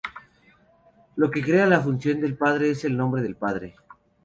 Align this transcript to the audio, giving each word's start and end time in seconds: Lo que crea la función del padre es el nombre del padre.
Lo 1.15 1.29
que 1.29 1.43
crea 1.43 1.67
la 1.67 1.79
función 1.79 2.19
del 2.21 2.35
padre 2.35 2.71
es 2.71 2.83
el 2.85 2.97
nombre 2.97 3.21
del 3.21 3.35
padre. 3.35 3.75